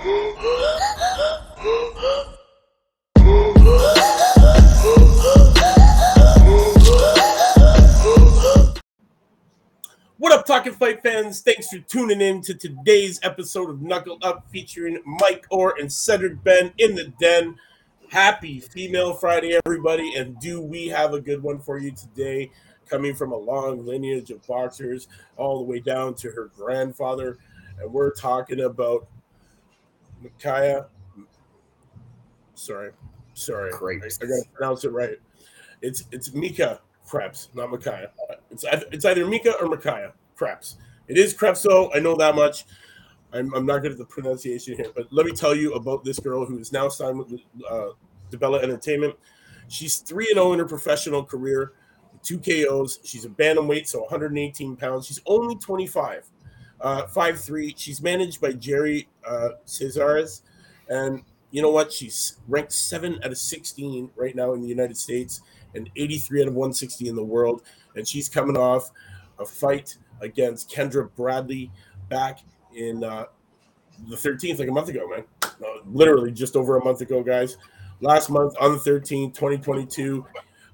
What 0.00 0.30
up, 10.32 10.46
Talking 10.46 10.72
Fight 10.74 11.02
fans? 11.02 11.40
Thanks 11.40 11.68
for 11.68 11.78
tuning 11.80 12.20
in 12.20 12.42
to 12.42 12.54
today's 12.54 13.18
episode 13.24 13.70
of 13.70 13.82
Knuckle 13.82 14.18
Up 14.22 14.48
featuring 14.50 15.02
Mike 15.04 15.46
Orr 15.50 15.74
and 15.80 15.92
Cedric 15.92 16.44
Ben 16.44 16.72
in 16.78 16.94
the 16.94 17.12
den. 17.18 17.56
Happy 18.08 18.60
Female 18.60 19.14
Friday, 19.14 19.58
everybody, 19.66 20.14
and 20.14 20.38
do 20.38 20.60
we 20.60 20.86
have 20.86 21.12
a 21.12 21.20
good 21.20 21.42
one 21.42 21.58
for 21.58 21.76
you 21.78 21.90
today? 21.90 22.52
Coming 22.88 23.16
from 23.16 23.32
a 23.32 23.36
long 23.36 23.84
lineage 23.84 24.30
of 24.30 24.46
boxers, 24.46 25.08
all 25.36 25.58
the 25.58 25.64
way 25.64 25.80
down 25.80 26.14
to 26.16 26.30
her 26.30 26.52
grandfather, 26.56 27.38
and 27.80 27.92
we're 27.92 28.12
talking 28.12 28.60
about 28.60 29.08
Micaiah. 30.22 30.86
Sorry, 32.54 32.90
sorry, 33.34 33.70
Great. 33.72 34.02
I, 34.02 34.06
I 34.06 34.26
gotta 34.26 34.42
pronounce 34.52 34.84
it 34.84 34.90
right. 34.90 35.18
It's 35.80 36.04
it's 36.10 36.34
Mika 36.34 36.80
Krebs, 37.06 37.50
not 37.54 37.70
Micaiah. 37.70 38.10
It's 38.50 38.64
either, 38.64 38.86
it's 38.92 39.04
either 39.04 39.26
Mika 39.26 39.54
or 39.60 39.68
Micaiah 39.68 40.12
Krebs. 40.36 40.76
It 41.08 41.16
is 41.16 41.32
Krebs, 41.32 41.62
though. 41.62 41.90
I 41.94 42.00
know 42.00 42.14
that 42.16 42.34
much. 42.34 42.66
I'm, 43.32 43.52
I'm 43.54 43.66
not 43.66 43.82
good 43.82 43.92
at 43.92 43.98
the 43.98 44.04
pronunciation 44.04 44.76
here, 44.76 44.90
but 44.94 45.06
let 45.10 45.26
me 45.26 45.32
tell 45.32 45.54
you 45.54 45.74
about 45.74 46.04
this 46.04 46.18
girl 46.18 46.44
who 46.44 46.58
is 46.58 46.72
now 46.72 46.88
signed 46.88 47.18
with 47.18 47.40
uh, 47.70 47.88
DiBella 48.30 48.62
Entertainment. 48.62 49.14
She's 49.68 49.96
3 49.96 50.26
and 50.30 50.36
0 50.36 50.52
in 50.54 50.58
her 50.60 50.64
professional 50.64 51.24
career, 51.24 51.72
two 52.22 52.38
KOs. 52.38 53.00
She's 53.04 53.24
a 53.24 53.28
bantamweight, 53.28 53.86
so 53.86 54.00
118 54.00 54.76
pounds. 54.76 55.06
She's 55.06 55.20
only 55.26 55.56
25, 55.56 56.26
uh, 56.80 57.04
5'3. 57.06 57.74
She's 57.76 58.02
managed 58.02 58.40
by 58.40 58.52
Jerry 58.52 59.08
uh, 59.26 59.50
Cesares. 59.66 60.42
And 60.88 61.22
you 61.50 61.62
know 61.62 61.70
what? 61.70 61.92
She's 61.92 62.38
ranked 62.48 62.72
7 62.72 63.20
out 63.24 63.30
of 63.30 63.38
16 63.38 64.10
right 64.16 64.34
now 64.34 64.52
in 64.54 64.62
the 64.62 64.68
United 64.68 64.96
States 64.96 65.42
and 65.74 65.90
83 65.96 66.42
out 66.42 66.48
of 66.48 66.54
160 66.54 67.08
in 67.08 67.16
the 67.16 67.24
world. 67.24 67.62
And 67.94 68.06
she's 68.06 68.28
coming 68.28 68.56
off 68.56 68.90
a 69.38 69.46
fight 69.46 69.96
against 70.20 70.70
Kendra 70.70 71.08
Bradley 71.16 71.70
back 72.08 72.40
in 72.74 73.04
uh, 73.04 73.26
the 74.08 74.16
13th, 74.16 74.58
like 74.58 74.68
a 74.68 74.72
month 74.72 74.88
ago, 74.88 75.08
man. 75.08 75.24
Uh, 75.42 75.80
literally 75.86 76.30
just 76.30 76.56
over 76.56 76.76
a 76.76 76.84
month 76.84 77.00
ago, 77.00 77.22
guys. 77.22 77.56
Last 78.00 78.30
month 78.30 78.54
on 78.60 78.72
the 78.72 78.78
13th, 78.78 79.34
2022. 79.34 80.24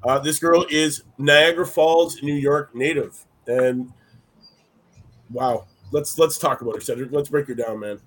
Uh, 0.02 0.18
this 0.18 0.38
girl 0.38 0.66
is 0.68 1.04
Niagara 1.16 1.66
Falls, 1.66 2.22
New 2.22 2.34
York 2.34 2.74
native, 2.74 3.24
and 3.46 3.90
wow, 5.30 5.66
let's 5.94 6.18
let's 6.18 6.36
talk 6.36 6.60
about 6.60 6.74
her. 6.74 6.80
Cedric, 6.80 7.12
let's 7.12 7.28
break 7.28 7.46
her 7.46 7.54
down, 7.54 7.80
man. 7.80 8.00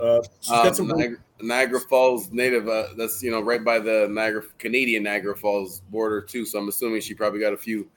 Uh, 0.00 0.22
she's 0.40 0.50
got 0.50 0.66
Um, 0.68 0.74
some. 0.74 0.88
Niagara, 0.88 1.18
Niagara 1.40 1.80
Falls 1.80 2.30
native. 2.30 2.68
Uh, 2.68 2.88
that's 2.96 3.22
you 3.22 3.30
know 3.30 3.40
right 3.40 3.64
by 3.64 3.78
the 3.78 4.06
Niagara 4.10 4.42
Canadian 4.58 5.02
Niagara 5.02 5.36
Falls 5.36 5.80
border 5.90 6.20
too. 6.20 6.44
So 6.44 6.58
I'm 6.58 6.68
assuming 6.68 7.00
she 7.00 7.14
probably 7.14 7.40
got 7.40 7.52
a 7.52 7.56
few 7.56 7.88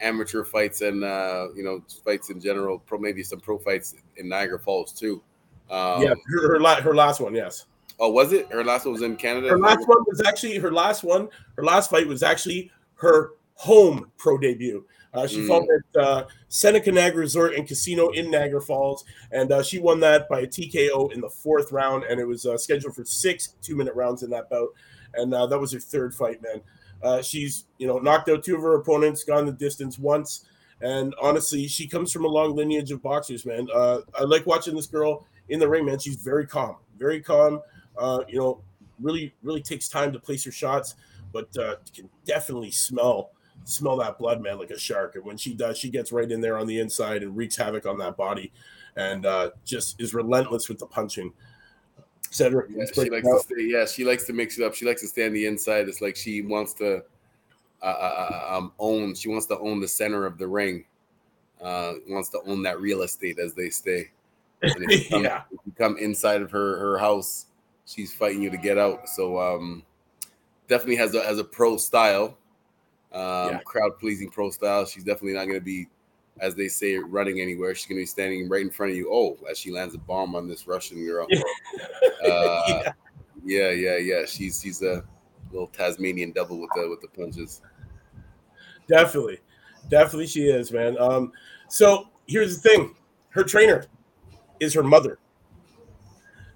amateur 0.00 0.44
fights 0.44 0.80
and 0.80 1.04
uh, 1.04 1.48
you 1.54 1.62
know 1.64 1.82
fights 2.04 2.30
in 2.30 2.40
general. 2.40 2.78
Pro 2.78 2.98
maybe 2.98 3.22
some 3.22 3.40
pro 3.40 3.58
fights 3.58 3.96
in 4.16 4.28
Niagara 4.28 4.58
Falls 4.58 4.92
too. 4.92 5.22
Um, 5.70 6.02
yeah, 6.02 6.14
her 6.26 6.52
her, 6.54 6.60
la- 6.60 6.80
her 6.80 6.94
last 6.94 7.20
one, 7.20 7.34
yes. 7.34 7.66
Oh, 8.00 8.10
was 8.10 8.32
it? 8.32 8.50
Her 8.50 8.64
last 8.64 8.84
one 8.84 8.92
was 8.92 9.02
in 9.02 9.16
Canada. 9.16 9.48
Her 9.48 9.58
last 9.58 9.86
one 9.86 9.98
was 10.06 10.20
actually 10.26 10.58
her 10.58 10.72
last 10.72 11.04
one. 11.04 11.28
Her 11.56 11.62
last 11.64 11.90
fight 11.90 12.06
was 12.08 12.22
actually 12.22 12.70
her 12.96 13.30
home 13.54 14.10
pro 14.16 14.38
debut. 14.38 14.84
Uh, 15.12 15.28
she 15.28 15.38
Mm. 15.38 15.46
fought 15.46 15.68
at 15.70 16.02
uh, 16.02 16.24
Seneca 16.48 16.90
Niagara 16.90 17.20
Resort 17.20 17.54
and 17.54 17.68
Casino 17.68 18.08
in 18.10 18.30
Niagara 18.30 18.60
Falls, 18.60 19.04
and 19.30 19.52
uh, 19.52 19.62
she 19.62 19.78
won 19.78 20.00
that 20.00 20.28
by 20.28 20.40
a 20.40 20.46
TKO 20.46 21.12
in 21.12 21.20
the 21.20 21.30
fourth 21.30 21.70
round. 21.70 22.02
And 22.04 22.18
it 22.20 22.24
was 22.26 22.46
uh, 22.46 22.58
scheduled 22.58 22.96
for 22.96 23.04
six 23.04 23.54
two-minute 23.62 23.94
rounds 23.94 24.24
in 24.24 24.30
that 24.30 24.50
bout, 24.50 24.70
and 25.14 25.32
uh, 25.32 25.46
that 25.46 25.58
was 25.58 25.72
her 25.72 25.78
third 25.78 26.14
fight, 26.14 26.42
man. 26.42 26.60
Uh, 27.02 27.22
she's 27.22 27.66
you 27.78 27.86
know 27.86 27.98
knocked 27.98 28.28
out 28.28 28.42
two 28.42 28.56
of 28.56 28.62
her 28.62 28.74
opponents, 28.74 29.22
gone 29.22 29.46
the 29.46 29.52
distance 29.52 29.98
once, 30.00 30.46
and 30.80 31.14
honestly, 31.22 31.68
she 31.68 31.86
comes 31.86 32.10
from 32.12 32.24
a 32.24 32.28
long 32.28 32.56
lineage 32.56 32.90
of 32.90 33.00
boxers, 33.00 33.46
man. 33.46 33.68
Uh, 33.72 34.00
I 34.18 34.24
like 34.24 34.46
watching 34.46 34.74
this 34.74 34.88
girl 34.88 35.26
in 35.48 35.60
the 35.60 35.68
ring, 35.68 35.84
man. 35.84 36.00
She's 36.00 36.16
very 36.16 36.46
calm, 36.46 36.76
very 36.98 37.20
calm. 37.20 37.60
Uh, 37.96 38.24
you 38.26 38.38
know, 38.38 38.62
really, 39.00 39.32
really 39.44 39.62
takes 39.62 39.88
time 39.88 40.12
to 40.12 40.18
place 40.18 40.44
her 40.44 40.50
shots, 40.50 40.96
but 41.32 41.56
uh, 41.56 41.76
can 41.94 42.10
definitely 42.24 42.72
smell 42.72 43.30
smell 43.64 43.96
that 43.98 44.18
blood, 44.18 44.40
man, 44.40 44.58
like 44.58 44.70
a 44.70 44.78
shark. 44.78 45.16
And 45.16 45.24
when 45.24 45.36
she 45.36 45.54
does, 45.54 45.78
she 45.78 45.88
gets 45.90 46.12
right 46.12 46.30
in 46.30 46.40
there 46.40 46.58
on 46.58 46.66
the 46.66 46.78
inside 46.78 47.22
and 47.22 47.36
wreaks 47.36 47.56
havoc 47.56 47.86
on 47.86 47.98
that 47.98 48.16
body, 48.16 48.52
and 48.96 49.26
uh, 49.26 49.50
just 49.64 50.00
is 50.00 50.14
relentless 50.14 50.68
with 50.68 50.78
the 50.78 50.86
punching. 50.86 51.32
Cedric, 52.30 52.70
Yeah, 52.70 52.84
she 52.92 53.10
likes 53.10 53.26
to 53.26 53.40
stay. 53.40 53.62
Yeah, 53.62 53.86
she 53.86 54.04
likes 54.04 54.24
to 54.26 54.32
mix 54.32 54.58
it 54.58 54.64
up. 54.64 54.74
She 54.74 54.84
likes 54.84 55.02
to 55.02 55.08
stay 55.08 55.26
on 55.26 55.32
the 55.32 55.46
inside. 55.46 55.88
It's 55.88 56.00
like 56.00 56.16
she 56.16 56.42
wants 56.42 56.74
to 56.74 57.02
uh, 57.82 57.86
uh, 57.86 57.88
uh, 58.50 58.56
um, 58.56 58.72
own. 58.78 59.14
She 59.14 59.28
wants 59.28 59.46
to 59.46 59.58
own 59.58 59.80
the 59.80 59.88
center 59.88 60.26
of 60.26 60.38
the 60.38 60.48
ring. 60.48 60.84
Uh, 61.62 61.94
wants 62.08 62.30
to 62.30 62.40
own 62.46 62.62
that 62.64 62.80
real 62.80 63.02
estate, 63.02 63.38
as 63.38 63.54
they 63.54 63.70
say. 63.70 64.10
And 64.62 64.90
if 64.90 65.04
you 65.04 65.10
come, 65.10 65.24
Yeah. 65.24 65.42
if 65.52 65.60
you 65.64 65.72
come 65.78 65.96
inside 65.98 66.42
of 66.42 66.50
her 66.50 66.78
her 66.78 66.98
house, 66.98 67.46
she's 67.86 68.12
fighting 68.12 68.42
you 68.42 68.50
to 68.50 68.56
get 68.56 68.78
out. 68.78 69.08
So 69.08 69.38
um, 69.38 69.84
definitely 70.68 70.96
has 70.96 71.14
a 71.14 71.22
has 71.22 71.38
a 71.38 71.44
pro 71.44 71.76
style, 71.76 72.36
um, 73.14 73.50
Yeah. 73.52 73.60
crowd 73.64 73.98
pleasing 73.98 74.28
pro 74.30 74.50
style. 74.50 74.84
She's 74.84 75.04
definitely 75.04 75.34
not 75.34 75.44
going 75.46 75.58
to 75.58 75.64
be, 75.64 75.86
as 76.40 76.54
they 76.54 76.68
say, 76.68 76.96
running 76.96 77.40
anywhere. 77.40 77.74
She's 77.74 77.86
going 77.86 77.98
to 77.98 78.02
be 78.02 78.06
standing 78.06 78.48
right 78.48 78.62
in 78.62 78.70
front 78.70 78.92
of 78.92 78.98
you. 78.98 79.08
Oh, 79.12 79.38
as 79.50 79.58
she 79.58 79.70
lands 79.70 79.94
a 79.94 79.98
bomb 79.98 80.34
on 80.34 80.48
this 80.48 80.66
Russian 80.66 81.04
girl. 81.04 81.26
Uh, 82.24 82.62
yeah. 82.66 82.92
yeah, 83.44 83.70
yeah, 83.70 83.96
yeah. 83.98 84.24
She's 84.26 84.62
she's 84.62 84.80
a 84.82 85.04
little 85.52 85.66
Tasmanian 85.66 86.30
devil 86.32 86.58
with 86.58 86.70
the 86.74 86.88
with 86.88 87.02
the 87.02 87.08
punches. 87.08 87.60
Definitely, 88.88 89.40
definitely, 89.90 90.26
she 90.26 90.44
is, 90.48 90.72
man. 90.72 90.96
Um, 90.98 91.32
so 91.68 92.08
here's 92.26 92.58
the 92.58 92.66
thing: 92.66 92.94
her 93.28 93.44
trainer 93.44 93.84
is 94.58 94.72
her 94.72 94.82
mother. 94.82 95.18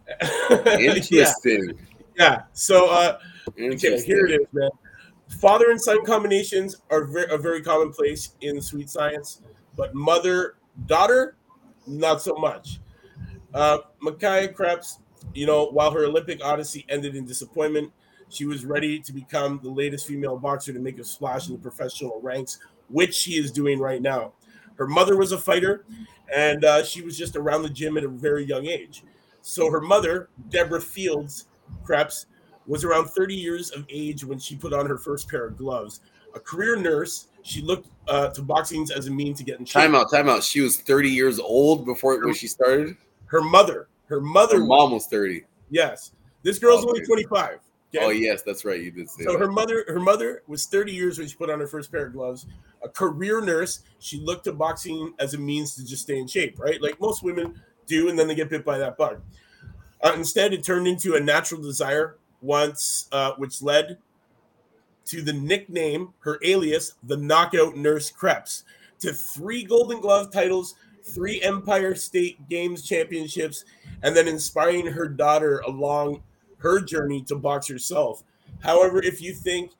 yeah, 0.22 0.78
Interesting. 0.78 1.78
yeah. 2.16 2.44
So 2.54 2.88
uh, 2.90 3.18
okay, 3.60 4.00
here 4.00 4.26
it 4.26 4.40
is, 4.40 4.46
man. 4.52 4.70
Father 5.28 5.70
and 5.70 5.80
son 5.80 6.04
combinations 6.04 6.76
are 6.90 7.04
very, 7.04 7.30
are 7.30 7.38
very 7.38 7.62
commonplace 7.62 8.34
in 8.40 8.60
sweet 8.60 8.90
science, 8.90 9.42
but 9.76 9.94
mother 9.94 10.56
daughter, 10.86 11.36
not 11.86 12.22
so 12.22 12.34
much. 12.34 12.80
Uh, 13.54 13.78
Micaiah 14.00 14.48
Krebs, 14.48 15.00
you 15.34 15.46
know, 15.46 15.66
while 15.66 15.90
her 15.90 16.04
Olympic 16.04 16.44
odyssey 16.44 16.84
ended 16.88 17.14
in 17.14 17.24
disappointment, 17.24 17.92
she 18.28 18.44
was 18.44 18.64
ready 18.64 18.98
to 19.00 19.12
become 19.12 19.60
the 19.62 19.70
latest 19.70 20.06
female 20.06 20.36
boxer 20.36 20.72
to 20.72 20.78
make 20.80 20.98
a 20.98 21.04
splash 21.04 21.48
in 21.48 21.54
the 21.54 21.60
professional 21.60 22.20
ranks, 22.22 22.58
which 22.88 23.14
she 23.14 23.32
is 23.32 23.50
doing 23.50 23.78
right 23.78 24.02
now. 24.02 24.32
Her 24.76 24.86
mother 24.86 25.16
was 25.16 25.32
a 25.32 25.38
fighter, 25.38 25.84
and 26.34 26.64
uh, 26.64 26.84
she 26.84 27.02
was 27.02 27.16
just 27.16 27.36
around 27.36 27.62
the 27.62 27.70
gym 27.70 27.96
at 27.96 28.04
a 28.04 28.08
very 28.08 28.44
young 28.44 28.66
age. 28.66 29.02
So 29.40 29.70
her 29.70 29.80
mother, 29.80 30.28
Deborah 30.50 30.80
Fields 30.80 31.46
Krebs, 31.84 32.26
was 32.68 32.84
around 32.84 33.08
30 33.08 33.34
years 33.34 33.70
of 33.70 33.84
age 33.88 34.24
when 34.24 34.38
she 34.38 34.54
put 34.54 34.72
on 34.72 34.86
her 34.86 34.98
first 34.98 35.28
pair 35.28 35.46
of 35.46 35.56
gloves. 35.56 36.00
A 36.34 36.40
career 36.40 36.76
nurse, 36.76 37.28
she 37.42 37.62
looked 37.62 37.88
uh, 38.06 38.28
to 38.28 38.42
boxing 38.42 38.86
as 38.94 39.06
a 39.08 39.10
mean 39.10 39.34
to 39.34 39.42
get 39.42 39.58
in 39.58 39.64
shape. 39.64 39.82
Time 39.82 39.94
out, 39.94 40.10
time 40.12 40.28
out. 40.28 40.44
She 40.44 40.60
was 40.60 40.78
30 40.78 41.08
years 41.08 41.38
old 41.40 41.86
before 41.86 42.22
when 42.24 42.34
she 42.34 42.46
started. 42.46 42.96
Her 43.26 43.40
mother, 43.42 43.88
her 44.06 44.20
mother, 44.20 44.58
Her 44.60 44.64
mom 44.66 44.92
was 44.92 45.06
30. 45.06 45.44
yes, 45.70 46.12
this 46.42 46.58
girl's 46.58 46.84
only 46.84 47.00
25. 47.04 47.58
okay? 47.94 48.04
Oh 48.04 48.10
yes, 48.10 48.42
that's 48.42 48.64
right. 48.66 48.80
You 48.80 48.90
did 48.90 49.08
say 49.08 49.24
So 49.24 49.32
that. 49.32 49.38
her 49.40 49.50
mother, 49.50 49.84
her 49.88 49.98
mother 49.98 50.42
was 50.46 50.66
30 50.66 50.92
years 50.92 51.18
when 51.18 51.26
she 51.26 51.34
put 51.36 51.48
on 51.50 51.58
her 51.58 51.66
first 51.66 51.90
pair 51.90 52.06
of 52.06 52.12
gloves. 52.12 52.46
A 52.84 52.88
career 52.88 53.40
nurse, 53.40 53.80
she 53.98 54.20
looked 54.20 54.44
to 54.44 54.52
boxing 54.52 55.14
as 55.18 55.32
a 55.34 55.38
means 55.38 55.74
to 55.76 55.84
just 55.86 56.02
stay 56.02 56.18
in 56.18 56.26
shape, 56.28 56.58
right? 56.60 56.80
Like 56.80 57.00
most 57.00 57.22
women 57.22 57.60
do, 57.86 58.10
and 58.10 58.18
then 58.18 58.28
they 58.28 58.34
get 58.34 58.50
bit 58.50 58.64
by 58.64 58.76
that 58.78 58.98
bug. 58.98 59.20
Uh, 60.02 60.12
instead, 60.14 60.52
it 60.52 60.62
turned 60.62 60.86
into 60.86 61.14
a 61.16 61.20
natural 61.20 61.60
desire 61.60 62.17
once, 62.40 63.08
uh, 63.12 63.32
which 63.36 63.62
led 63.62 63.98
to 65.06 65.22
the 65.22 65.32
nickname, 65.32 66.12
her 66.20 66.38
alias, 66.42 66.94
the 67.04 67.16
Knockout 67.16 67.76
Nurse 67.76 68.10
Krebs, 68.10 68.64
to 69.00 69.12
three 69.12 69.64
Golden 69.64 70.00
Glove 70.00 70.30
titles, 70.30 70.74
three 71.02 71.40
Empire 71.42 71.94
State 71.94 72.48
Games 72.48 72.86
championships, 72.86 73.64
and 74.02 74.14
then 74.14 74.28
inspiring 74.28 74.86
her 74.86 75.08
daughter 75.08 75.60
along 75.60 76.22
her 76.58 76.80
journey 76.80 77.22
to 77.22 77.36
box 77.36 77.68
herself. 77.68 78.22
However, 78.60 79.02
if 79.02 79.22
you 79.22 79.32
think 79.32 79.72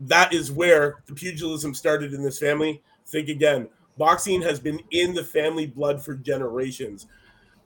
that 0.00 0.32
is 0.32 0.50
where 0.50 1.02
the 1.06 1.14
pugilism 1.14 1.74
started 1.74 2.14
in 2.14 2.22
this 2.22 2.38
family, 2.38 2.82
think 3.06 3.28
again. 3.28 3.68
Boxing 3.98 4.40
has 4.42 4.58
been 4.58 4.80
in 4.90 5.12
the 5.12 5.22
family 5.22 5.66
blood 5.66 6.02
for 6.02 6.14
generations. 6.14 7.06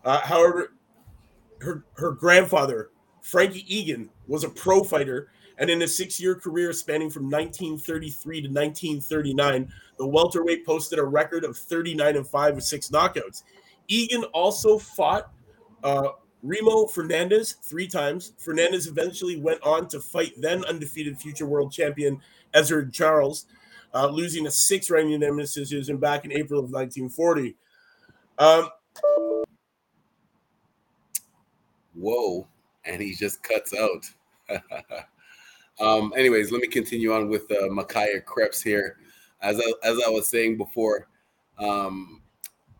Uh, 0.04 0.20
however, 0.20 0.72
her 1.60 1.84
her 1.94 2.10
grandfather 2.10 2.90
Frankie 3.26 3.64
Egan 3.67 4.08
was 4.28 4.44
a 4.44 4.49
pro 4.49 4.84
fighter, 4.84 5.31
and 5.58 5.69
in 5.69 5.82
a 5.82 5.88
six-year 5.88 6.37
career 6.37 6.73
spanning 6.73 7.11
from 7.11 7.25
1933 7.25 8.43
to 8.43 8.49
1939, 8.49 9.73
the 9.99 10.06
welterweight 10.06 10.64
posted 10.64 11.00
a 11.00 11.05
record 11.05 11.43
of 11.43 11.58
39 11.58 12.19
and 12.19 12.28
five 12.28 12.55
with 12.55 12.62
six 12.62 12.88
knockouts. 12.88 13.43
Egan 13.88 14.23
also 14.32 14.78
fought 14.78 15.32
uh, 15.82 16.11
Remo 16.44 16.87
Fernandez 16.87 17.56
three 17.64 17.88
times. 17.88 18.32
Fernandez 18.38 18.87
eventually 18.87 19.40
went 19.40 19.61
on 19.64 19.88
to 19.88 19.99
fight 19.99 20.32
then 20.40 20.64
undefeated 20.67 21.19
future 21.19 21.46
world 21.46 21.73
champion 21.73 22.20
Ezzard 22.55 22.93
Charles, 22.93 23.46
uh, 23.93 24.06
losing 24.06 24.46
a 24.46 24.50
six 24.52 24.88
round 24.88 25.11
unanimous 25.11 25.52
decision 25.52 25.96
back 25.96 26.25
in 26.25 26.31
April 26.31 26.61
of 26.61 26.70
1940. 26.70 27.56
Um, 28.38 28.69
Whoa. 31.93 32.46
And 32.86 33.02
he 33.02 33.14
just 33.14 33.42
cuts 33.42 33.74
out. 33.74 34.06
um, 35.80 36.12
anyways, 36.16 36.52
let 36.52 36.60
me 36.60 36.68
continue 36.68 37.12
on 37.12 37.28
with 37.28 37.50
uh, 37.50 37.68
Makaya 37.68 38.24
Krebs 38.24 38.62
here. 38.62 38.98
As 39.42 39.60
I, 39.60 39.72
as 39.82 39.98
I 40.06 40.10
was 40.10 40.28
saying 40.28 40.56
before, 40.56 41.08
um, 41.58 42.22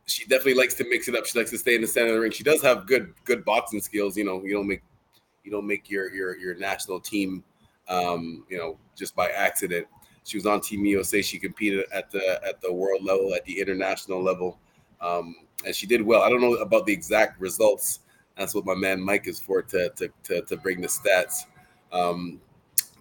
she 0.07 0.25
definitely 0.25 0.55
likes 0.55 0.75
to 0.75 0.89
mix 0.89 1.09
it 1.09 1.15
up. 1.15 1.27
She 1.27 1.39
likes 1.39 1.51
to 1.51 1.59
stay 1.59 1.75
in 1.75 1.81
the 1.81 1.87
center 1.87 2.09
of 2.09 2.15
the 2.15 2.21
ring. 2.21 2.31
She 2.31 2.45
does 2.45 2.63
have 2.63 2.87
good 2.87 3.13
good 3.25 3.45
boxing 3.45 3.81
skills. 3.81 4.17
You 4.17 4.25
know, 4.25 4.43
you 4.43 4.55
don't 4.55 4.67
make 4.67 4.83
you 5.45 5.51
don't 5.51 5.67
make 5.67 5.91
your 5.91 6.13
your 6.15 6.37
your 6.37 6.55
national 6.55 7.01
team, 7.01 7.45
um, 7.89 8.45
you 8.49 8.57
know, 8.57 8.79
just 8.97 9.15
by 9.15 9.29
accident. 9.31 9.87
She 10.25 10.37
was 10.37 10.47
on 10.47 10.61
Team 10.61 10.85
USA. 10.85 11.23
She 11.23 11.39
competed 11.39 11.87
at 11.93 12.11
the 12.11 12.41
at 12.47 12.61
the 12.61 12.73
world 12.73 13.05
level, 13.05 13.35
at 13.35 13.45
the 13.45 13.61
international 13.61 14.23
level, 14.23 14.59
um, 15.01 15.37
and 15.65 15.75
she 15.75 15.87
did 15.87 16.03
well. 16.03 16.23
I 16.23 16.31
don't 16.31 16.41
know 16.41 16.55
about 16.55 16.87
the 16.87 16.93
exact 16.93 17.41
results. 17.41 18.01
That's 18.37 18.55
what 18.55 18.67
my 18.67 18.75
man 18.75 19.01
Mike 19.01 19.27
is 19.27 19.41
for 19.41 19.63
to 19.63 19.91
to 19.91 20.11
to, 20.25 20.43
to 20.43 20.57
bring 20.57 20.81
the 20.81 20.89
stats. 20.89 21.45
Um, 21.93 22.41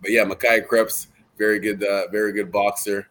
but 0.02 0.12
yeah, 0.12 0.24
Makai 0.24 0.66
Krebs, 0.66 1.08
very 1.38 1.60
good, 1.60 1.84
uh, 1.84 2.08
very 2.12 2.32
good 2.32 2.52
boxer. 2.52 3.08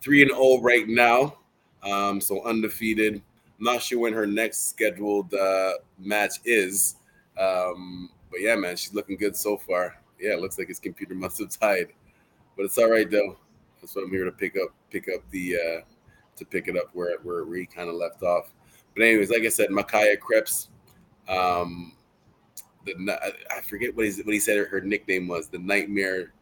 Three 0.00 0.22
and 0.22 0.30
zero 0.30 0.40
oh 0.42 0.62
right 0.62 0.86
now, 0.86 1.38
um, 1.82 2.20
so 2.20 2.44
undefeated. 2.44 3.14
I'm 3.58 3.64
not 3.64 3.82
sure 3.82 4.00
when 4.00 4.12
her 4.12 4.26
next 4.26 4.68
scheduled 4.68 5.32
uh, 5.34 5.74
match 5.98 6.34
is. 6.44 6.96
Um, 7.38 8.10
but 8.30 8.40
yeah, 8.40 8.54
man, 8.54 8.76
she's 8.76 8.94
looking 8.94 9.16
good 9.16 9.36
so 9.36 9.56
far. 9.56 9.96
Yeah, 10.20 10.32
it 10.32 10.40
looks 10.40 10.58
like 10.58 10.68
his 10.68 10.78
computer 10.78 11.14
must 11.16 11.38
have 11.38 11.50
died, 11.58 11.88
but 12.56 12.64
it's 12.64 12.78
all 12.78 12.90
right 12.90 13.10
though. 13.10 13.36
That's 13.80 13.94
what 13.94 14.04
I'm 14.04 14.10
here 14.10 14.24
to 14.24 14.32
pick 14.32 14.56
up, 14.56 14.74
pick 14.90 15.08
up 15.14 15.22
the, 15.30 15.56
uh, 15.56 15.80
to 16.36 16.44
pick 16.44 16.68
it 16.68 16.76
up 16.76 16.90
where 16.92 17.16
where 17.22 17.44
we 17.44 17.66
kind 17.66 17.88
of 17.88 17.96
left 17.96 18.22
off. 18.22 18.52
But 18.94 19.04
anyways, 19.04 19.30
like 19.30 19.42
I 19.42 19.48
said, 19.48 19.68
Makaya 19.70 20.18
Krebs, 20.18 20.70
um, 21.28 21.92
the 22.84 23.34
I 23.50 23.60
forget 23.60 23.94
what 23.94 24.06
he 24.06 24.22
what 24.22 24.32
he 24.32 24.40
said 24.40 24.64
her, 24.66 24.80
nickname 24.80 25.28
was. 25.28 25.48
The 25.48 25.58
nightmare, 25.58 26.32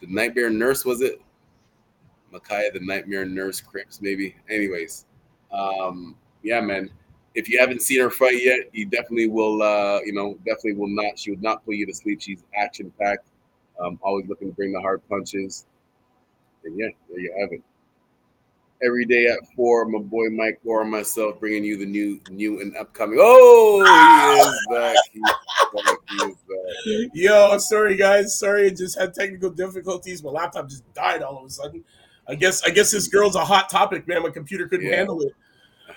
the 0.00 0.06
nightmare 0.06 0.50
nurse 0.50 0.84
was 0.84 1.00
it? 1.00 1.20
Makaya, 2.32 2.72
the 2.72 2.80
nightmare 2.80 3.24
nurse 3.24 3.60
Krebs, 3.60 4.00
maybe. 4.02 4.36
Anyways, 4.50 5.06
um, 5.52 6.16
yeah, 6.42 6.60
man. 6.60 6.90
If 7.34 7.48
you 7.48 7.58
haven't 7.60 7.82
seen 7.82 8.00
her 8.00 8.10
fight 8.10 8.42
yet, 8.42 8.68
you 8.72 8.86
definitely 8.86 9.28
will. 9.28 9.62
Uh, 9.62 10.00
you 10.04 10.12
know, 10.12 10.34
definitely 10.44 10.74
will 10.74 10.88
not. 10.88 11.18
She 11.18 11.30
would 11.30 11.42
not 11.42 11.64
put 11.64 11.76
you 11.76 11.86
to 11.86 11.94
sleep. 11.94 12.20
She's 12.20 12.44
action 12.54 12.92
packed. 13.00 13.28
Um, 13.80 13.98
always 14.02 14.26
looking 14.26 14.48
to 14.48 14.54
bring 14.54 14.72
the 14.72 14.80
hard 14.80 15.06
punches. 15.08 15.66
And 16.64 16.78
yeah, 16.78 16.88
there 17.08 17.20
you 17.20 17.34
have 17.40 17.52
it. 17.52 17.62
Every 18.82 19.04
day 19.04 19.26
at 19.26 19.38
four, 19.56 19.84
my 19.86 19.98
boy 19.98 20.28
Mike 20.30 20.60
or 20.64 20.84
myself 20.84 21.40
bringing 21.40 21.64
you 21.64 21.76
the 21.76 21.86
new, 21.86 22.20
new 22.30 22.60
and 22.60 22.76
upcoming. 22.76 23.18
Oh, 23.20 23.82
he 23.84 24.40
is 24.40 24.66
back. 24.70 24.96
He 25.12 25.18
is 25.18 25.84
back. 25.84 25.96
He 26.08 26.92
is 26.92 27.06
back. 27.06 27.10
Yo, 27.14 27.58
sorry 27.58 27.96
guys. 27.96 28.38
Sorry, 28.38 28.66
I 28.66 28.70
just 28.70 28.98
had 28.98 29.14
technical 29.14 29.50
difficulties. 29.50 30.22
My 30.22 30.30
laptop 30.30 30.68
just 30.68 30.92
died 30.94 31.22
all 31.22 31.38
of 31.38 31.46
a 31.46 31.50
sudden. 31.50 31.84
I 32.28 32.34
guess 32.34 32.62
I 32.62 32.70
guess 32.70 32.90
this 32.90 33.08
girl's 33.08 33.36
a 33.36 33.44
hot 33.44 33.68
topic, 33.68 34.06
man. 34.06 34.22
My 34.22 34.30
computer 34.30 34.68
couldn't 34.68 34.86
yeah. 34.86 34.96
handle 34.96 35.22
it. 35.22 35.32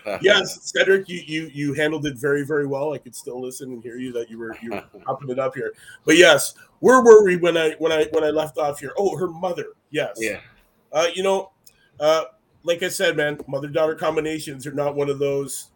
yes, 0.21 0.71
Cedric, 0.71 1.07
you 1.09 1.21
you 1.25 1.51
you 1.53 1.73
handled 1.73 2.05
it 2.05 2.17
very 2.17 2.45
very 2.45 2.65
well. 2.65 2.93
I 2.93 2.97
could 2.97 3.15
still 3.15 3.41
listen 3.41 3.71
and 3.73 3.83
hear 3.83 3.97
you 3.97 4.11
that 4.13 4.29
you 4.29 4.37
were 4.37 4.55
you 4.61 4.71
were 4.71 4.83
popping 5.05 5.29
it 5.29 5.39
up 5.39 5.53
here. 5.53 5.73
But 6.05 6.17
yes, 6.17 6.55
where 6.79 7.03
were 7.03 7.23
we 7.23 7.37
when 7.37 7.57
I 7.57 7.75
when 7.79 7.91
I 7.91 8.05
when 8.11 8.23
I 8.23 8.29
left 8.29 8.57
off 8.57 8.79
here? 8.79 8.93
Oh, 8.97 9.17
her 9.17 9.27
mother. 9.27 9.67
Yes. 9.91 10.17
Yeah. 10.17 10.39
Uh, 10.91 11.07
you 11.13 11.23
know, 11.23 11.51
uh, 11.99 12.23
like 12.63 12.83
I 12.83 12.89
said, 12.89 13.17
man, 13.17 13.39
mother 13.47 13.67
daughter 13.67 13.95
combinations 13.95 14.67
are 14.67 14.73
not 14.73 14.95
one 14.95 15.09
of 15.09 15.19
those 15.19 15.71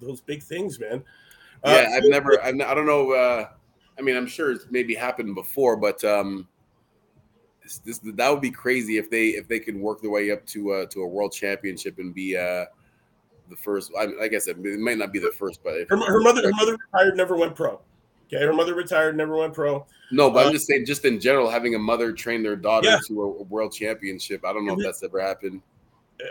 those 0.00 0.20
big 0.20 0.42
things, 0.42 0.78
man. 0.78 1.02
Uh, 1.62 1.70
yeah, 1.70 1.96
I've 1.96 2.04
never. 2.04 2.42
I've, 2.42 2.60
I 2.60 2.74
don't 2.74 2.86
know. 2.86 3.12
Uh, 3.12 3.48
I 3.98 4.02
mean, 4.02 4.16
I'm 4.16 4.26
sure 4.26 4.52
it's 4.52 4.66
maybe 4.70 4.94
happened 4.94 5.34
before, 5.34 5.76
but 5.76 6.02
um, 6.04 6.48
this, 7.62 7.78
this, 7.78 7.98
that 7.98 8.28
would 8.28 8.40
be 8.40 8.50
crazy 8.50 8.98
if 8.98 9.10
they 9.10 9.28
if 9.28 9.48
they 9.48 9.60
could 9.60 9.76
work 9.76 10.02
their 10.02 10.10
way 10.10 10.30
up 10.30 10.44
to 10.46 10.72
uh, 10.72 10.86
to 10.86 11.02
a 11.02 11.06
world 11.06 11.32
championship 11.32 11.98
and 11.98 12.14
be 12.14 12.36
uh, 12.36 12.66
the 13.48 13.56
first. 13.56 13.92
I 13.98 14.06
mean, 14.06 14.18
like 14.18 14.34
I 14.34 14.38
said, 14.38 14.56
it 14.58 14.78
might 14.78 14.98
not 14.98 15.12
be 15.12 15.18
the 15.18 15.32
first, 15.32 15.62
but 15.62 15.74
her, 15.88 15.96
her 15.96 16.20
mother 16.20 16.42
her 16.42 16.52
mother 16.52 16.76
retired, 16.92 17.16
never 17.16 17.36
went 17.36 17.54
pro. 17.54 17.80
Okay, 18.26 18.42
her 18.42 18.52
mother 18.52 18.74
retired, 18.74 19.16
never 19.16 19.36
went 19.36 19.54
pro. 19.54 19.86
No, 20.10 20.30
but 20.30 20.44
uh, 20.44 20.48
I'm 20.48 20.52
just 20.52 20.66
saying, 20.66 20.86
just 20.86 21.04
in 21.04 21.20
general, 21.20 21.50
having 21.50 21.74
a 21.74 21.78
mother 21.78 22.12
train 22.12 22.42
their 22.42 22.56
daughter 22.56 22.88
yeah. 22.88 22.98
to 23.08 23.22
a, 23.22 23.26
a, 23.26 23.42
world 23.44 23.72
championship. 23.72 24.44
I 24.44 24.52
don't 24.52 24.66
know 24.66 24.74
if 24.74 24.82
that's 24.82 25.02
ever 25.02 25.20
happened. 25.20 25.60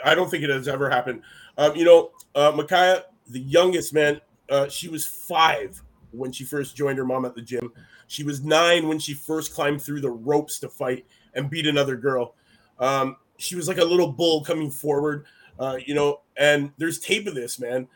I 0.04 0.16
don't 0.16 0.30
think 0.30 0.44
it 0.44 0.50
has 0.50 0.68
ever 0.68 0.90
happened. 0.90 1.22
Um, 1.58 1.76
you 1.76 1.86
know, 1.86 2.12
uh, 2.36 2.52
Micaiah, 2.56 3.04
the 3.28 3.40
youngest 3.40 3.94
man, 3.94 4.22
uh, 4.50 4.68
she 4.70 4.88
was 4.88 5.06
five 5.06 5.82
when 6.12 6.32
she 6.32 6.44
first 6.44 6.76
joined 6.76 6.98
her 6.98 7.06
mom 7.06 7.26
at 7.26 7.36
the 7.36 7.42
gym. 7.42 7.72
She 8.08 8.24
was 8.24 8.44
nine 8.44 8.88
when 8.88 9.00
she 9.00 9.14
first 9.14 9.54
climbed 9.54 9.82
through 9.82 10.02
the 10.02 10.12
ropes 10.12 10.60
to 10.60 10.70
fight 10.70 11.06
and 11.34 11.50
beat 11.50 11.68
another 11.68 11.96
girl. 11.96 12.36
Um, 12.80 13.18
she 13.38 13.56
was 13.56 13.68
like 13.68 13.78
a 13.78 13.86
little 13.86 14.12
bull 14.12 14.44
coming 14.44 14.70
forward, 14.72 15.26
uh, 15.60 15.78
you 15.86 15.94
know. 15.94 16.22
And 16.38 16.72
there's 16.78 17.00
tape 17.00 17.28
of 17.28 17.36
this, 17.36 17.60
man, 17.60 17.88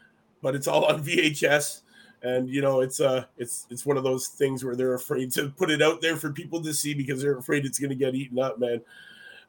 but 0.41 0.55
it's 0.55 0.67
all 0.67 0.85
on 0.85 1.03
VHS. 1.05 1.81
And 2.23 2.49
you 2.49 2.61
know, 2.61 2.81
it's 2.81 2.99
uh, 2.99 3.25
it's 3.37 3.67
it's 3.69 3.85
one 3.85 3.97
of 3.97 4.03
those 4.03 4.27
things 4.27 4.63
where 4.63 4.75
they're 4.75 4.95
afraid 4.95 5.31
to 5.33 5.49
put 5.49 5.69
it 5.69 5.81
out 5.81 6.01
there 6.01 6.15
for 6.15 6.31
people 6.31 6.61
to 6.63 6.73
see 6.73 6.93
because 6.93 7.21
they're 7.21 7.37
afraid 7.37 7.65
it's 7.65 7.79
going 7.79 7.89
to 7.89 7.95
get 7.95 8.15
eaten 8.15 8.39
up, 8.39 8.59
man. 8.59 8.81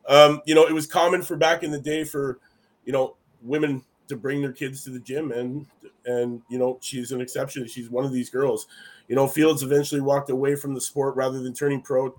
Um, 0.06 0.42
you 0.46 0.54
know, 0.54 0.66
it 0.66 0.72
was 0.72 0.86
common 0.86 1.22
for 1.22 1.36
back 1.36 1.62
in 1.62 1.70
the 1.70 1.78
day 1.78 2.02
for, 2.02 2.38
you 2.84 2.92
know, 2.92 3.16
women 3.42 3.82
to 4.08 4.16
bring 4.16 4.40
their 4.40 4.52
kids 4.52 4.82
to 4.84 4.90
the 4.90 4.98
gym, 4.98 5.32
and 5.32 5.66
and 6.06 6.42
you 6.48 6.58
know, 6.58 6.78
she's 6.80 7.12
an 7.12 7.20
exception. 7.20 7.66
She's 7.66 7.90
one 7.90 8.04
of 8.04 8.12
these 8.12 8.30
girls. 8.30 8.66
You 9.06 9.16
know, 9.16 9.26
Fields 9.26 9.62
eventually 9.62 10.00
walked 10.00 10.30
away 10.30 10.54
from 10.56 10.74
the 10.74 10.80
sport 10.80 11.16
rather 11.16 11.40
than 11.40 11.54
turning 11.54 11.80
pro 11.80 12.14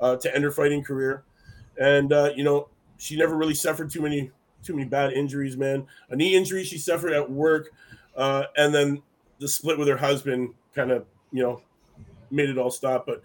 uh, 0.00 0.16
to 0.16 0.34
end 0.34 0.44
her 0.44 0.50
fighting 0.50 0.82
career. 0.82 1.22
And 1.78 2.12
uh, 2.12 2.30
you 2.34 2.44
know, 2.44 2.68
she 2.98 3.16
never 3.16 3.36
really 3.36 3.54
suffered 3.54 3.90
too 3.90 4.02
many 4.02 4.30
too 4.62 4.74
many 4.74 4.88
bad 4.88 5.12
injuries, 5.12 5.56
man. 5.56 5.86
A 6.10 6.16
knee 6.16 6.34
injury 6.34 6.64
she 6.64 6.78
suffered 6.78 7.12
at 7.12 7.30
work, 7.30 7.70
uh, 8.16 8.44
and 8.56 8.74
then 8.74 9.02
the 9.38 9.48
split 9.48 9.78
with 9.78 9.88
her 9.88 9.96
husband 9.96 10.54
kind 10.74 10.90
of 10.90 11.06
you 11.32 11.42
know 11.42 11.62
made 12.30 12.48
it 12.48 12.58
all 12.58 12.70
stop. 12.70 13.06
But 13.06 13.22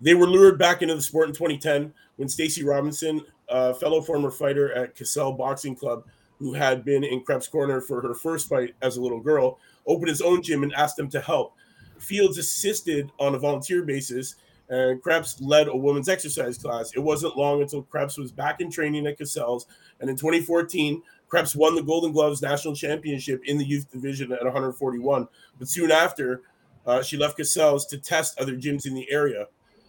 they 0.00 0.14
were 0.14 0.26
lured 0.26 0.58
back 0.58 0.82
into 0.82 0.94
the 0.94 1.02
sport 1.02 1.28
in 1.28 1.34
2010 1.34 1.92
when 2.16 2.28
Stacy 2.28 2.64
Robinson, 2.64 3.24
a 3.48 3.74
fellow 3.74 4.00
former 4.00 4.30
fighter 4.30 4.72
at 4.72 4.94
Cassell 4.94 5.32
Boxing 5.32 5.76
Club, 5.76 6.04
who 6.38 6.52
had 6.52 6.84
been 6.84 7.04
in 7.04 7.22
Krebs' 7.22 7.48
corner 7.48 7.80
for 7.80 8.00
her 8.00 8.14
first 8.14 8.48
fight 8.48 8.74
as 8.82 8.96
a 8.96 9.02
little 9.02 9.20
girl, 9.20 9.58
opened 9.86 10.08
his 10.08 10.22
own 10.22 10.42
gym 10.42 10.62
and 10.62 10.74
asked 10.74 10.96
them 10.96 11.08
to 11.10 11.20
help. 11.20 11.54
Fields 11.98 12.36
assisted 12.38 13.10
on 13.18 13.34
a 13.34 13.38
volunteer 13.38 13.82
basis 13.82 14.34
and 14.72 15.02
Krebs 15.02 15.40
led 15.40 15.68
a 15.68 15.76
women's 15.76 16.08
exercise 16.08 16.56
class. 16.56 16.92
It 16.94 17.00
wasn't 17.00 17.36
long 17.36 17.60
until 17.60 17.82
Krebs 17.82 18.16
was 18.16 18.32
back 18.32 18.60
in 18.60 18.70
training 18.70 19.06
at 19.06 19.18
Cassell's, 19.18 19.66
and 20.00 20.08
in 20.08 20.16
2014, 20.16 21.02
Krebs 21.32 21.56
won 21.56 21.74
the 21.74 21.82
Golden 21.82 22.12
Gloves 22.12 22.42
national 22.42 22.76
championship 22.76 23.40
in 23.46 23.56
the 23.56 23.64
youth 23.64 23.90
division 23.90 24.32
at 24.32 24.44
141. 24.44 25.26
But 25.58 25.66
soon 25.66 25.90
after, 25.90 26.42
uh, 26.86 27.02
she 27.02 27.16
left 27.16 27.38
Cassell's 27.38 27.86
to 27.86 27.96
test 27.96 28.38
other 28.38 28.54
gyms 28.54 28.84
in 28.84 28.92
the 28.94 29.10
area. 29.10 29.46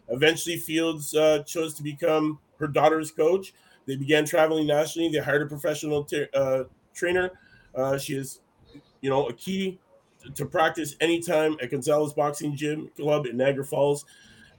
Eventually, 0.08 0.56
Fields 0.56 1.14
uh, 1.14 1.44
chose 1.44 1.74
to 1.74 1.84
become 1.84 2.40
her 2.60 2.68
daughter's 2.68 3.12
coach. 3.12 3.54
They 3.86 3.98
began 3.98 4.24
traveling 4.24 4.68
nationally. 4.68 5.10
They 5.10 5.18
hired 5.18 5.42
a 5.42 5.46
professional 5.46 6.06
t- 6.06 6.28
uh, 6.34 6.64
trainer. 6.94 7.32
Uh, 7.76 7.98
she 7.98 8.14
is, 8.16 8.40
you 9.02 9.10
know, 9.10 9.28
a 9.28 9.34
key 9.34 9.82
to 10.36 10.46
practice 10.46 10.96
anytime 11.02 11.58
at 11.62 11.72
Gonzalez 11.72 12.14
Boxing 12.14 12.56
Gym 12.56 12.90
Club 12.96 13.26
in 13.26 13.36
Niagara 13.36 13.66
Falls 13.66 14.06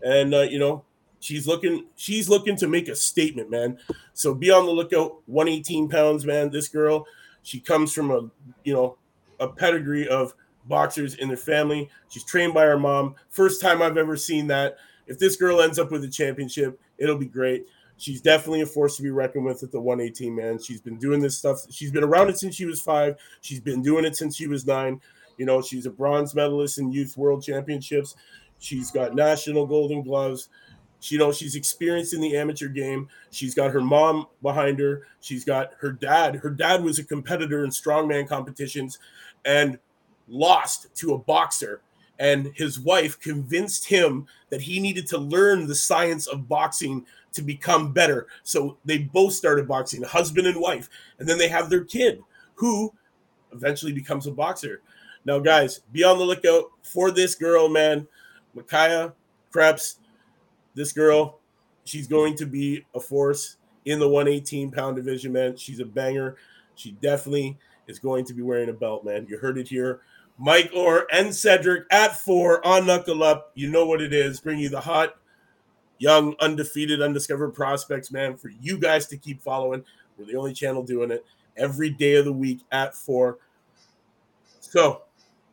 and 0.04 0.34
uh, 0.34 0.42
you 0.42 0.58
know 0.58 0.84
she's 1.24 1.46
looking 1.46 1.86
she's 1.96 2.28
looking 2.28 2.56
to 2.56 2.68
make 2.68 2.88
a 2.88 2.94
statement, 2.94 3.50
man. 3.50 3.78
So 4.12 4.34
be 4.34 4.50
on 4.50 4.66
the 4.66 4.72
lookout. 4.72 5.22
118 5.26 5.88
pounds, 5.88 6.26
man. 6.26 6.50
This 6.50 6.68
girl, 6.68 7.06
she 7.42 7.60
comes 7.60 7.92
from 7.92 8.10
a 8.10 8.30
you 8.64 8.74
know 8.74 8.98
a 9.40 9.48
pedigree 9.48 10.06
of 10.06 10.34
boxers 10.66 11.14
in 11.14 11.28
their 11.28 11.36
family. 11.36 11.88
She's 12.08 12.24
trained 12.24 12.54
by 12.54 12.64
her 12.64 12.78
mom. 12.78 13.14
First 13.30 13.60
time 13.60 13.82
I've 13.82 13.96
ever 13.96 14.16
seen 14.16 14.46
that. 14.48 14.76
If 15.06 15.18
this 15.18 15.36
girl 15.36 15.60
ends 15.60 15.78
up 15.78 15.90
with 15.90 16.04
a 16.04 16.08
championship, 16.08 16.78
it'll 16.98 17.18
be 17.18 17.26
great. 17.26 17.66
She's 17.96 18.20
definitely 18.20 18.62
a 18.62 18.66
force 18.66 18.96
to 18.96 19.02
be 19.02 19.10
reckoned 19.10 19.44
with 19.44 19.62
at 19.62 19.70
the 19.70 19.80
118, 19.80 20.34
man. 20.34 20.58
She's 20.58 20.80
been 20.80 20.98
doing 20.98 21.20
this 21.20 21.38
stuff. 21.38 21.58
She's 21.70 21.92
been 21.92 22.02
around 22.02 22.28
it 22.28 22.38
since 22.38 22.54
she 22.54 22.64
was 22.64 22.80
five. 22.80 23.16
She's 23.40 23.60
been 23.60 23.82
doing 23.82 24.04
it 24.04 24.16
since 24.16 24.36
she 24.36 24.46
was 24.46 24.66
nine. 24.66 25.00
You 25.36 25.46
know, 25.46 25.62
she's 25.62 25.86
a 25.86 25.90
bronze 25.90 26.34
medalist 26.34 26.78
in 26.78 26.92
youth 26.92 27.16
world 27.16 27.42
championships. 27.44 28.16
She's 28.58 28.90
got 28.90 29.14
national 29.14 29.66
golden 29.66 30.02
gloves. 30.02 30.48
She, 31.04 31.16
you 31.16 31.18
know, 31.18 31.32
she's 31.32 31.54
experienced 31.54 32.14
in 32.14 32.20
the 32.20 32.36
amateur 32.36 32.68
game. 32.68 33.08
She's 33.30 33.54
got 33.54 33.70
her 33.72 33.82
mom 33.82 34.26
behind 34.42 34.78
her. 34.78 35.06
She's 35.20 35.44
got 35.44 35.72
her 35.78 35.92
dad. 35.92 36.36
Her 36.36 36.50
dad 36.50 36.82
was 36.82 36.98
a 36.98 37.04
competitor 37.04 37.64
in 37.64 37.70
strongman 37.70 38.26
competitions. 38.26 38.98
And 39.44 39.78
lost 40.28 40.94
to 40.96 41.12
a 41.14 41.18
boxer, 41.18 41.82
and 42.18 42.50
his 42.54 42.80
wife 42.80 43.20
convinced 43.20 43.86
him 43.86 44.26
that 44.50 44.62
he 44.62 44.80
needed 44.80 45.06
to 45.08 45.18
learn 45.18 45.66
the 45.66 45.74
science 45.74 46.26
of 46.26 46.48
boxing 46.48 47.04
to 47.32 47.42
become 47.42 47.92
better. 47.92 48.28
So 48.42 48.78
they 48.84 48.98
both 48.98 49.32
started 49.32 49.68
boxing, 49.68 50.02
husband 50.02 50.46
and 50.46 50.60
wife, 50.60 50.88
and 51.18 51.28
then 51.28 51.38
they 51.38 51.48
have 51.48 51.68
their 51.68 51.84
kid 51.84 52.22
who 52.54 52.92
eventually 53.52 53.92
becomes 53.92 54.26
a 54.26 54.30
boxer. 54.30 54.80
Now, 55.24 55.38
guys, 55.38 55.80
be 55.92 56.04
on 56.04 56.18
the 56.18 56.24
lookout 56.24 56.70
for 56.82 57.10
this 57.10 57.34
girl, 57.34 57.68
man. 57.68 58.06
Micaiah 58.54 59.12
Krebs, 59.50 59.98
this 60.74 60.92
girl, 60.92 61.40
she's 61.84 62.06
going 62.06 62.36
to 62.36 62.46
be 62.46 62.84
a 62.94 63.00
force 63.00 63.56
in 63.84 63.98
the 63.98 64.08
118 64.08 64.70
pound 64.70 64.96
division, 64.96 65.32
man. 65.32 65.56
She's 65.56 65.80
a 65.80 65.84
banger. 65.84 66.36
She 66.74 66.92
definitely 66.92 67.58
is 67.86 67.98
going 67.98 68.24
to 68.26 68.34
be 68.34 68.42
wearing 68.42 68.68
a 68.68 68.72
belt, 68.72 69.04
man. 69.04 69.26
You 69.28 69.38
heard 69.38 69.58
it 69.58 69.68
here. 69.68 70.00
Mike 70.38 70.70
Orr 70.74 71.06
and 71.12 71.34
Cedric 71.34 71.84
at 71.90 72.18
four 72.18 72.66
on 72.66 72.86
Knuckle 72.86 73.22
Up. 73.22 73.52
You 73.54 73.70
know 73.70 73.86
what 73.86 74.02
it 74.02 74.12
is. 74.12 74.40
Bring 74.40 74.58
you 74.58 74.68
the 74.68 74.80
hot, 74.80 75.16
young, 75.98 76.34
undefeated, 76.40 77.00
undiscovered 77.00 77.54
prospects, 77.54 78.10
man, 78.10 78.36
for 78.36 78.48
you 78.48 78.78
guys 78.78 79.06
to 79.08 79.16
keep 79.16 79.40
following. 79.40 79.84
We're 80.18 80.26
the 80.26 80.36
only 80.36 80.52
channel 80.52 80.82
doing 80.82 81.10
it 81.10 81.24
every 81.56 81.90
day 81.90 82.16
of 82.16 82.24
the 82.24 82.32
week 82.32 82.62
at 82.72 82.96
four. 82.96 83.38
So 84.60 85.02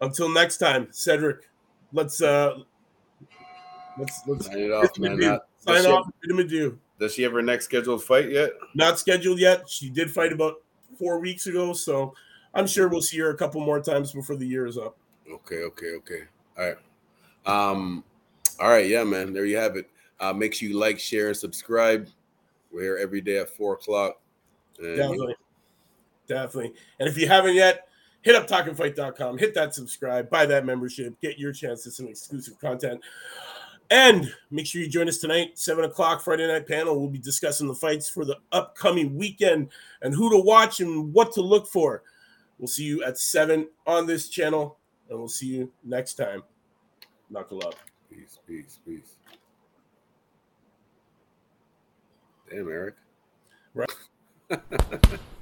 until 0.02 0.30
next 0.30 0.58
time, 0.58 0.88
Cedric, 0.92 1.50
let's 1.94 2.22
uh 2.22 2.60
let's 3.98 4.22
let's 4.28 4.46
Sign 4.48 4.60
it 4.60 4.72
off, 4.72 4.98
man. 4.98 5.20
Not- 5.20 5.48
sign 5.58 5.76
does, 5.76 5.86
she, 5.86 5.92
off. 5.92 6.10
Bid 6.22 6.32
him 6.32 6.40
adieu. 6.40 6.80
does 7.00 7.14
she 7.14 7.24
have 7.24 7.32
her 7.32 7.42
next 7.42 7.66
scheduled 7.66 8.04
fight 8.04 8.32
yet? 8.32 8.52
Not 8.76 9.00
scheduled 9.00 9.40
yet. 9.40 9.70
She 9.70 9.90
did 9.90 10.10
fight 10.12 10.32
about 10.34 10.56
four 10.98 11.20
weeks 11.20 11.48
ago, 11.48 11.74
so 11.74 12.14
I'm 12.54 12.68
sure 12.68 12.88
we'll 12.88 13.02
see 13.02 13.18
her 13.20 13.30
a 13.30 13.38
couple 13.38 13.62
more 13.62 13.82
times 13.82 14.12
before 14.12 14.36
the 14.36 14.48
year 14.48 14.66
is 14.66 14.78
up. 14.78 14.98
Okay, 15.32 15.64
okay, 15.64 15.94
okay. 15.98 16.22
All 16.58 16.66
right. 16.68 16.78
Um, 17.46 18.04
all 18.60 18.70
right, 18.70 18.88
yeah, 18.88 19.04
man. 19.04 19.34
There 19.34 19.46
you 19.46 19.58
have 19.58 19.76
it. 19.76 19.90
Uh, 20.20 20.34
make 20.34 20.54
sure 20.54 20.70
you 20.70 20.78
like, 20.78 21.00
share, 21.00 21.30
and 21.30 21.38
subscribe. 21.38 22.08
We're 22.72 22.82
here 22.82 23.00
every 23.02 23.22
day 23.22 23.38
at 23.38 23.50
four 23.50 23.74
o'clock. 23.74 24.20
And 24.80 24.98
Definitely. 24.98 25.36
Definitely. 26.28 26.74
And 27.00 27.10
if 27.10 27.18
you 27.18 27.28
haven't 27.28 27.56
yet, 27.56 27.88
hit 28.22 28.36
up 28.36 28.48
talkingfight.com, 28.48 29.38
hit 29.38 29.54
that 29.56 29.74
subscribe, 29.74 30.30
buy 30.30 30.46
that 30.46 30.66
membership, 30.66 31.20
get 31.22 31.40
your 31.40 31.52
chance 31.52 31.84
to 31.84 31.92
some 31.92 32.08
exclusive 32.08 32.60
content. 32.60 33.02
And 33.92 34.34
make 34.50 34.66
sure 34.66 34.82
you 34.82 34.88
join 34.88 35.10
us 35.10 35.18
tonight, 35.18 35.60
7 35.60 35.84
o'clock 35.84 36.22
Friday 36.22 36.48
night 36.48 36.66
panel. 36.66 36.98
We'll 36.98 37.10
be 37.10 37.20
discussing 37.20 37.68
the 37.68 37.76
fights 37.76 38.10
for 38.10 38.24
the 38.24 38.38
upcoming 38.54 39.18
weekend 39.18 39.68
and 40.02 40.14
who 40.14 40.30
to 40.30 40.38
watch 40.38 40.80
and 40.80 41.14
what 41.14 41.34
to 41.34 41.42
look 41.42 41.68
for. 41.68 42.02
We'll 42.58 42.70
see 42.70 42.86
you 42.86 43.04
at 43.04 43.18
7 43.18 43.68
on 43.86 44.08
this 44.08 44.30
channel, 44.30 44.78
and 45.10 45.20
we'll 45.20 45.28
see 45.28 45.48
you 45.48 45.74
next 45.84 46.14
time. 46.14 46.44
Knuckle 47.30 47.62
up. 47.66 47.76
Peace, 48.10 48.40
peace, 48.48 48.80
peace. 48.86 49.18
Damn, 52.50 52.70
Eric. 52.70 52.96
Right. 53.74 53.90